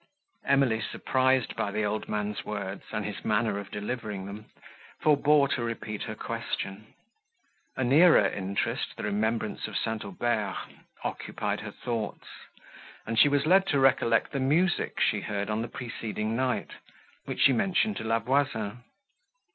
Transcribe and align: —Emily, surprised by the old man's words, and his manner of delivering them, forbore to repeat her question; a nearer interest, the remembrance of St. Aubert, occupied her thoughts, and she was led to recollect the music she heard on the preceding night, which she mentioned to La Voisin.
—Emily, 0.45 0.81
surprised 0.81 1.55
by 1.55 1.69
the 1.69 1.83
old 1.83 2.09
man's 2.09 2.43
words, 2.43 2.85
and 2.91 3.05
his 3.05 3.23
manner 3.23 3.59
of 3.59 3.69
delivering 3.69 4.25
them, 4.25 4.45
forbore 4.99 5.47
to 5.49 5.61
repeat 5.63 6.01
her 6.01 6.15
question; 6.15 6.95
a 7.77 7.83
nearer 7.83 8.25
interest, 8.27 8.97
the 8.97 9.03
remembrance 9.03 9.67
of 9.67 9.77
St. 9.77 10.03
Aubert, 10.03 10.57
occupied 11.03 11.59
her 11.59 11.69
thoughts, 11.71 12.27
and 13.05 13.19
she 13.19 13.29
was 13.29 13.45
led 13.45 13.67
to 13.67 13.79
recollect 13.79 14.31
the 14.31 14.39
music 14.39 14.99
she 14.99 15.21
heard 15.21 15.51
on 15.51 15.61
the 15.61 15.67
preceding 15.67 16.35
night, 16.35 16.71
which 17.25 17.41
she 17.41 17.53
mentioned 17.53 17.95
to 17.97 18.03
La 18.03 18.17
Voisin. 18.17 18.83